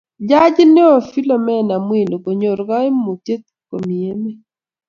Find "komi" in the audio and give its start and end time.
3.69-3.95